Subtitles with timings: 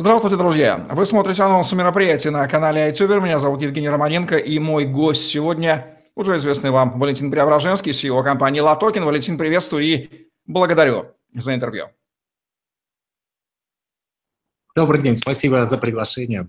[0.00, 0.86] Здравствуйте, друзья!
[0.92, 3.20] Вы смотрите анонсы мероприятий на канале iTuber.
[3.20, 8.60] Меня зовут Евгений Романенко и мой гость сегодня уже известный вам Валентин Преображенский, CEO компании
[8.60, 9.04] Латокин.
[9.04, 11.88] Валентин, приветствую и благодарю за интервью.
[14.76, 16.46] Добрый день, спасибо за приглашение.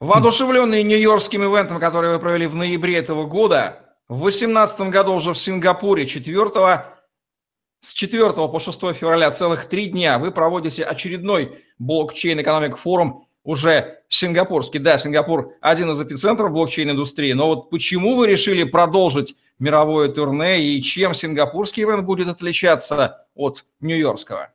[0.00, 5.38] Воодушевленный нью-йоркским ивентом, который вы провели в ноябре этого года, в 2018 году уже в
[5.38, 6.46] Сингапуре 4
[7.82, 14.78] с 4 по 6 февраля целых три дня вы проводите очередной блокчейн-экономик форум, уже сингапурский.
[14.78, 20.80] Да, Сингапур один из эпицентров блокчейн-индустрии, но вот почему вы решили продолжить мировое турне и
[20.80, 24.52] чем сингапурский ивент будет отличаться от нью-йоркского?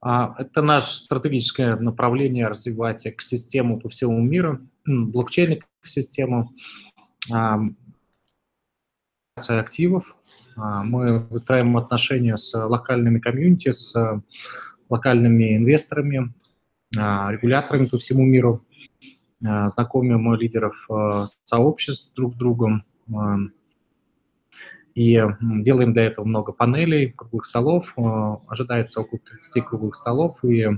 [0.00, 6.48] А, это наше стратегическое направление развивать экосистему по всему миру, блокчейн-экосистему,
[9.36, 10.16] активов,
[10.56, 13.94] мы выстраиваем отношения с локальными комьюнити, с
[14.88, 16.32] локальными инвесторами,
[16.96, 18.62] а, регуляторами по всему миру,
[19.44, 20.88] а, знакомим лидеров
[21.44, 22.84] сообществ друг с другом.
[24.94, 27.92] И делаем для этого много панелей, круглых столов.
[28.46, 30.68] Ожидается около 30 круглых столов и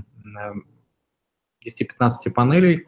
[1.63, 2.87] 10-15 панелей.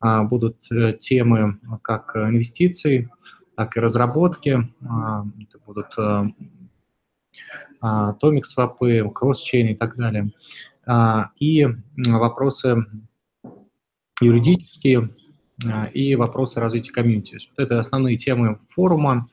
[0.00, 3.08] Будут э, темы как инвестиции,
[3.56, 4.68] так и разработки.
[4.88, 5.94] А, это будут
[8.20, 10.30] томик свапы, кросс-чейн и так далее.
[10.84, 11.66] А, и
[12.06, 12.86] вопросы
[14.20, 15.10] юридические
[15.64, 17.38] а, и вопросы развития комьюнити.
[17.50, 19.28] Вот это основные темы форума.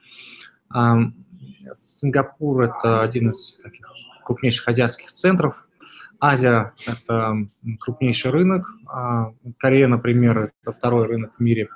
[1.74, 3.92] Сингапур– это один из таких
[4.24, 5.68] крупнейших азиатских центров.
[6.20, 7.48] Азия– это
[7.80, 8.68] крупнейший рынок.
[9.58, 11.70] Корея, например, это второй рынок в мире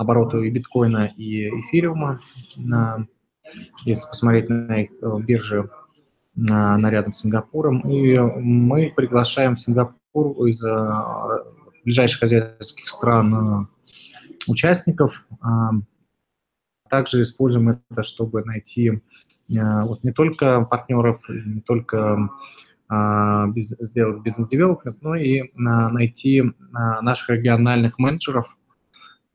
[0.00, 2.20] обороту и биткоина, и эфириума.
[3.84, 5.68] Если посмотреть на их э, биржи
[6.34, 7.80] на, рядом с Сингапуром.
[7.80, 11.44] И мы приглашаем Сингапур из э,
[11.84, 13.66] ближайших азиатских стран э,
[14.48, 15.26] участников.
[15.40, 15.70] А,
[16.88, 19.00] также используем это, чтобы найти
[19.48, 22.30] вот не только партнеров, не только
[22.88, 28.56] а, сделать бизнес-девелопмент, но и найти наших региональных менеджеров,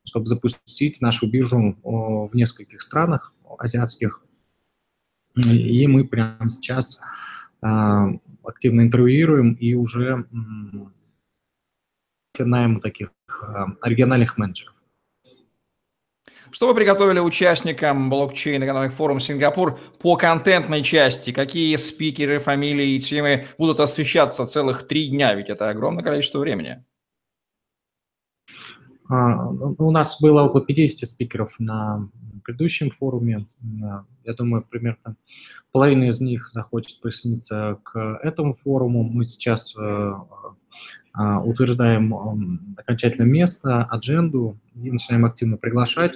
[0.06, 4.22] чтобы запустить нашу биржу в нескольких странах азиатских.
[5.36, 6.98] И мы прямо сейчас
[7.60, 8.08] а,
[8.42, 10.24] активно интервьюируем и уже
[12.32, 13.10] начинаем таких
[13.42, 14.74] а, региональных менеджеров.
[16.50, 21.32] Что вы приготовили участникам блокчейн экономик форум Сингапур по контентной части?
[21.32, 25.34] Какие спикеры, фамилии и темы будут освещаться целых три дня?
[25.34, 26.82] Ведь это огромное количество времени.
[29.08, 32.08] А, у нас было около 50 спикеров на
[32.44, 33.46] предыдущем форуме.
[34.24, 35.16] Я думаю, примерно
[35.72, 39.02] половина из них захочет присоединиться к этому форуму.
[39.02, 40.12] Мы сейчас э,
[41.12, 46.14] а, утверждаем окончательное место, адженду и начинаем активно приглашать.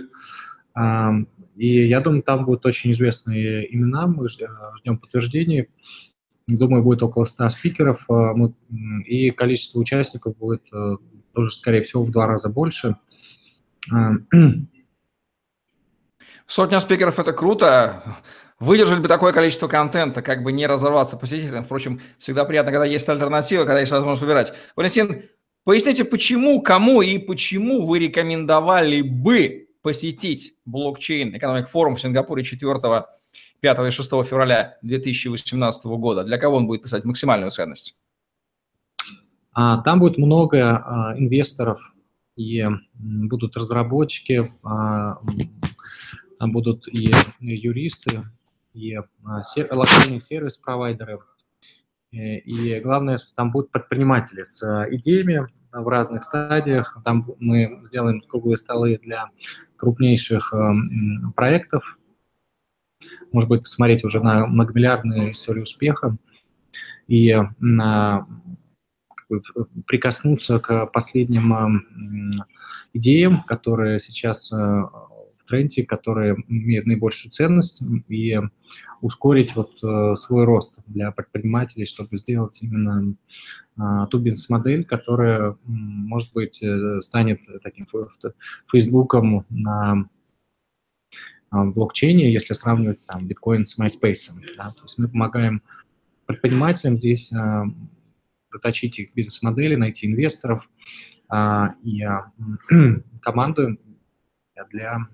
[1.56, 5.68] И я думаю, там будут очень известные имена, мы ждем подтверждений.
[6.46, 8.06] Думаю, будет около 100 спикеров,
[9.04, 10.96] и количество участников будет э,
[11.34, 12.96] тоже, скорее всего, в два раза больше.
[13.92, 14.12] А,
[16.50, 18.02] Сотня спикеров– это круто.
[18.58, 21.62] Выдержать бы такое количество контента, как бы не разорваться посетителям.
[21.62, 24.52] Впрочем, всегда приятно, когда есть альтернатива, когда есть возможность выбирать.
[24.74, 25.22] Валентин,
[25.62, 32.80] поясните, почему, кому и почему вы рекомендовали бы посетить блокчейн экономик форум в Сингапуре 4,
[33.60, 36.24] 5 и 6 февраля 2018 года?
[36.24, 37.97] Для кого он будет писать максимальную ценность?
[39.60, 41.94] А, там будет много а, инвесторов,
[42.34, 45.19] и будут разработчики, а,
[46.38, 48.22] там будут и юристы,
[48.72, 51.19] и локальные сервис-провайдеры.
[52.10, 54.62] И главное, что там будут предприниматели с
[54.93, 56.97] идеями в разных стадиях.
[57.04, 59.28] Там мы сделаем круглые столы для
[59.77, 60.54] крупнейших
[61.37, 61.98] проектов.
[63.31, 66.16] Может быть, посмотреть уже на многомиллиардные истории успеха.
[67.06, 68.27] И на
[69.86, 71.84] прикоснуться к последним
[72.92, 78.38] идеям, которые сейчас э, в тренде, которые имеют наибольшую ценность, и
[79.00, 83.15] ускорить вот э, свой рост для предпринимателей, чтобы сделать именно
[83.78, 87.86] а, ту бизнес-модель, которая, может быть, э, станет таким
[88.71, 90.06] Фейсбуком на
[91.50, 94.32] а, блокчейне, если сравнивать там биткоин с MySpace.
[94.59, 94.72] Да?
[94.72, 95.62] То есть мы помогаем
[96.27, 97.32] предпринимателям здесь
[98.50, 100.68] проточить их бизнес-модели, найти инвесторов
[101.28, 102.02] а, и
[103.22, 103.78] команду
[104.70, 105.06] для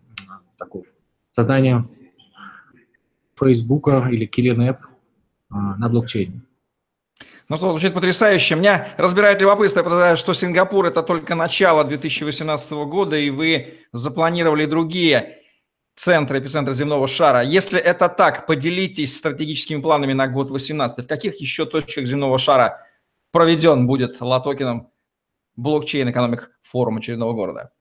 [0.59, 0.85] такого
[1.31, 1.89] создания
[3.39, 4.79] Фейсбука или Killing App
[5.51, 6.43] а, на блокчейне.
[7.49, 8.57] Ну что, звучит потрясающе.
[8.57, 15.39] Меня разбирает любопытство, потому что Сингапур– это только начало 2018 года, и вы запланировали другие
[15.95, 17.43] центры, эпицентры земного шара.
[17.43, 21.05] Если это так, поделитесь стратегическими планами на год 2018.
[21.05, 22.81] В каких еще точках земного шара
[23.33, 24.91] проведен будет Латокином
[25.57, 27.73] блокчейн экономик форум очередного города?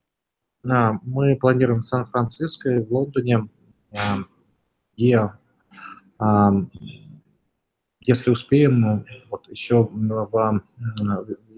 [0.63, 3.49] Мы планируем в Сан-Франциско и в Лондоне.
[4.95, 5.15] И
[8.01, 9.89] если успеем, ну, вот еще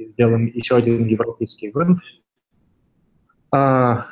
[0.09, 1.73] сделаем еще один европейский.
[3.51, 4.05] А,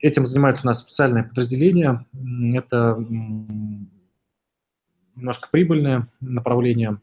[0.00, 2.06] этим занимается у нас специальное подразделение.
[2.54, 2.96] Это
[5.16, 7.00] немножко прибыльное направление,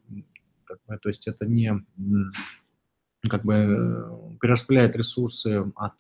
[0.88, 1.74] то есть это не
[3.30, 5.94] как бы перераспределяет ресурсы от,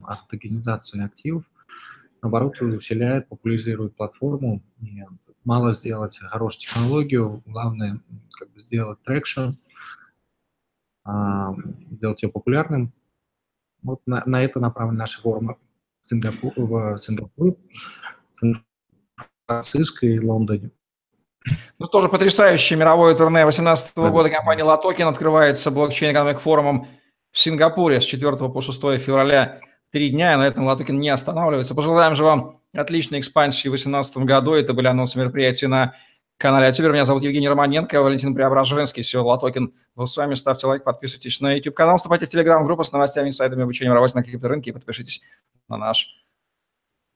[0.00, 1.44] от токенизации активов,
[2.22, 5.02] наоборот, усиляет, популяризирует платформу и
[5.44, 8.00] мало сделать хорошую технологию, главное
[8.38, 9.50] как бы сделать traction,
[11.04, 11.54] а,
[11.90, 12.92] сделать ее популярным.
[13.82, 15.56] Вот на, на это направлены наши форумы
[16.02, 17.56] в, Сингапур, в Сингапуре,
[18.30, 20.70] Сан-Франциско и Лондоне.
[21.78, 26.86] Ну, тоже потрясающее мировое турне 2018 года компания Latoken открывается блокчейн-экономик форумом
[27.30, 29.60] в Сингапуре с 4 по 6 февраля.
[29.90, 31.74] Три дня, и на этом Latoken не останавливается.
[31.74, 34.54] Пожелаем же вам отличной экспансии в 2018 году.
[34.54, 35.94] Это были анонсы мероприятий на
[36.38, 36.92] канале Ютубер.
[36.92, 39.74] Меня зовут Евгений Романенко, Валентин Преображенский, CEO LATOKEN.
[39.94, 40.34] Вы с нами.
[40.34, 44.70] Ставьте лайк, подписывайтесь на YouTube-канал, вступайте в Telegram-группу с новостями, сайтами обучения работе на крипторынке
[44.70, 45.22] и подпишитесь
[45.68, 46.24] на наш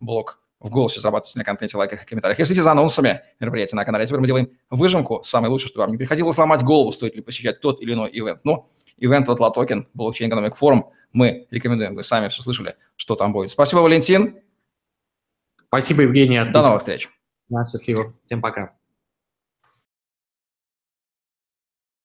[0.00, 2.38] блог в Голосе зарабатывайте на контенте, лайках и комментариях.
[2.38, 5.98] Если за анонсами мероприятия на канале Ютубер, мы делаем выжимку, самое лучшее, чтобы вам не
[5.98, 8.40] приходилось ломать голову, стоит ли посещать тот или иной ивент.
[8.44, 11.94] Ну, ивент от LATOKEN, Blockchain Economic Forum, мы рекомендуем.
[11.94, 13.50] Вы сами все слышали, что там будет.
[13.50, 14.36] Спасибо, Валентин.
[15.66, 16.42] Спасибо, Евгений.
[16.50, 17.08] До новых встреч.
[17.48, 18.14] Да, счастливо.
[18.22, 18.75] Всем пока.